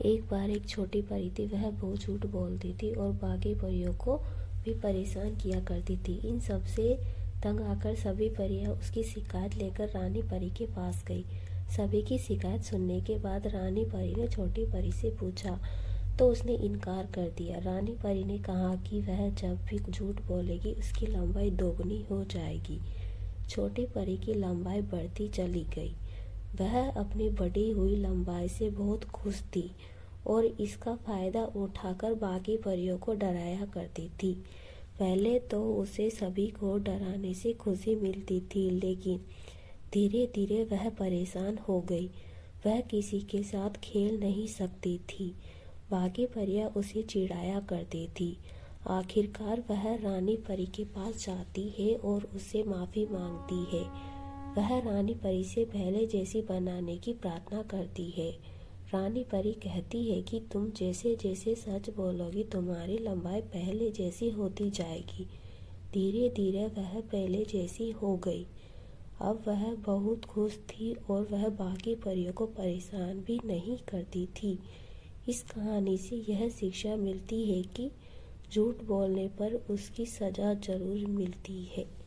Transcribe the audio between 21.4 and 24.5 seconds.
दोगुनी हो जाएगी। छोटी परी की